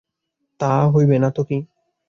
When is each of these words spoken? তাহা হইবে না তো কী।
তাহা 0.59 0.83
হইবে 0.93 1.15
না 1.19 1.29
তো 1.29 1.41
কী। 1.43 1.57